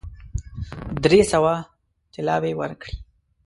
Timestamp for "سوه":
1.31-1.53